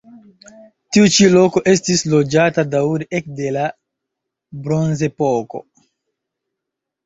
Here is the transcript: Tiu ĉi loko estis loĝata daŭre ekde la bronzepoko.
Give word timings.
Tiu 0.95 1.09
ĉi 1.15 1.27
loko 1.33 1.61
estis 1.73 2.01
loĝata 2.15 2.65
daŭre 2.73 3.09
ekde 3.21 3.53
la 3.61 3.69
bronzepoko. 4.67 5.67